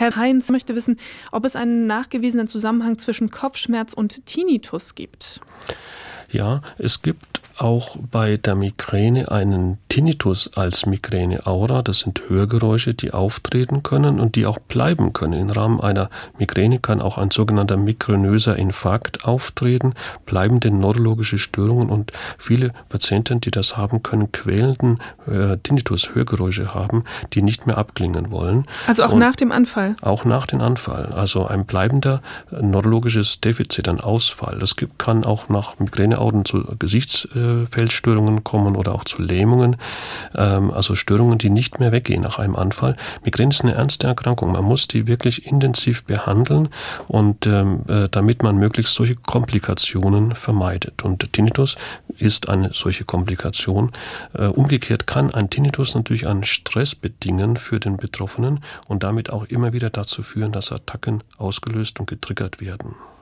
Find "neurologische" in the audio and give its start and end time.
20.70-21.38